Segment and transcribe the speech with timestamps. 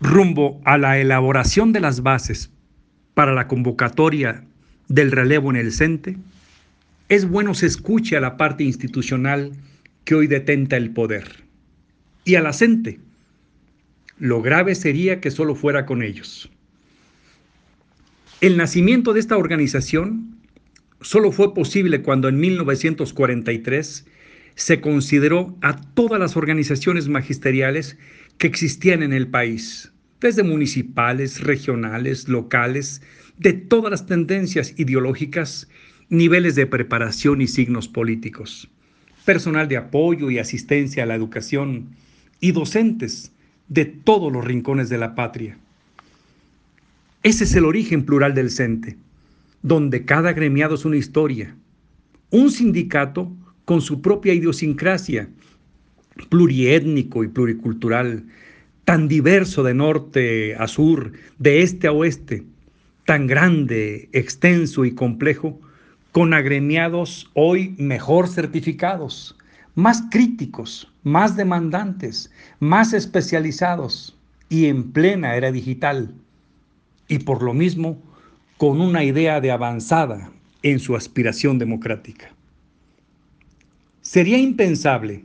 [0.00, 2.50] rumbo a la elaboración de las bases
[3.14, 4.44] para la convocatoria
[4.88, 6.16] del relevo en el CENTE,
[7.08, 9.52] es bueno se escuche a la parte institucional
[10.04, 11.44] que hoy detenta el poder
[12.24, 13.00] y a la CENTE.
[14.18, 16.50] Lo grave sería que solo fuera con ellos.
[18.40, 20.38] El nacimiento de esta organización
[21.00, 24.06] solo fue posible cuando en 1943
[24.54, 27.98] se consideró a todas las organizaciones magisteriales
[28.40, 33.02] que existían en el país, desde municipales, regionales, locales,
[33.36, 35.68] de todas las tendencias ideológicas,
[36.08, 38.70] niveles de preparación y signos políticos,
[39.26, 41.90] personal de apoyo y asistencia a la educación
[42.40, 43.30] y docentes
[43.68, 45.58] de todos los rincones de la patria.
[47.22, 48.96] Ese es el origen plural del CENTE,
[49.60, 51.54] donde cada gremiado es una historia,
[52.30, 53.30] un sindicato
[53.66, 55.28] con su propia idiosincrasia,
[56.28, 58.24] pluriétnico y pluricultural,
[58.84, 62.44] tan diverso de norte a sur, de este a oeste,
[63.06, 65.58] tan grande, extenso y complejo,
[66.12, 69.36] con agremiados hoy mejor certificados,
[69.74, 74.16] más críticos, más demandantes, más especializados
[74.48, 76.12] y en plena era digital,
[77.08, 77.98] y por lo mismo
[78.56, 80.30] con una idea de avanzada
[80.62, 82.30] en su aspiración democrática.
[84.02, 85.24] Sería impensable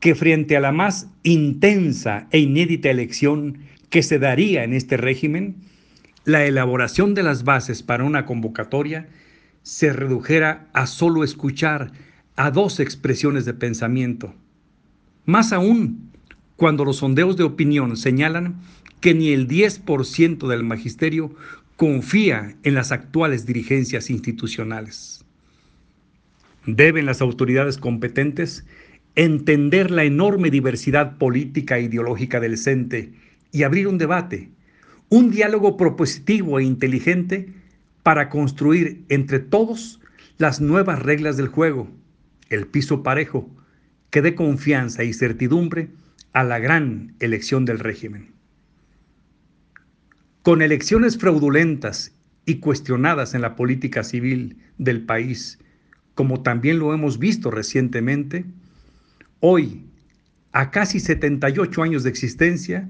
[0.00, 3.58] que frente a la más intensa e inédita elección
[3.90, 5.56] que se daría en este régimen,
[6.24, 9.08] la elaboración de las bases para una convocatoria
[9.62, 11.92] se redujera a solo escuchar
[12.36, 14.34] a dos expresiones de pensamiento.
[15.24, 16.10] Más aún,
[16.56, 18.60] cuando los sondeos de opinión señalan
[19.00, 21.34] que ni el 10% del magisterio
[21.76, 25.24] confía en las actuales dirigencias institucionales.
[26.66, 28.66] Deben las autoridades competentes
[29.18, 33.14] entender la enorme diversidad política e ideológica del CENTE
[33.50, 34.48] y abrir un debate,
[35.08, 37.52] un diálogo propositivo e inteligente
[38.04, 40.00] para construir entre todos
[40.36, 41.90] las nuevas reglas del juego,
[42.48, 43.50] el piso parejo,
[44.10, 45.88] que dé confianza y certidumbre
[46.32, 48.30] a la gran elección del régimen.
[50.42, 52.14] Con elecciones fraudulentas
[52.46, 55.58] y cuestionadas en la política civil del país,
[56.14, 58.44] como también lo hemos visto recientemente,
[59.40, 59.84] Hoy,
[60.50, 62.88] a casi 78 años de existencia,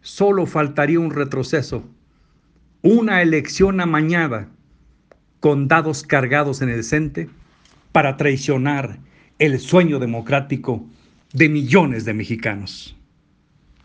[0.00, 1.84] solo faltaría un retroceso,
[2.80, 4.48] una elección amañada
[5.40, 7.28] con dados cargados en el CENTE
[7.92, 8.98] para traicionar
[9.38, 10.86] el sueño democrático
[11.34, 12.95] de millones de mexicanos.